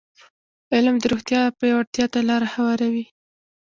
علم 0.73 0.95
د 0.99 1.03
روغتیا 1.11 1.41
پیاوړتیا 1.59 2.05
ته 2.13 2.19
لاره 2.29 2.47
هواروي. 2.53 3.05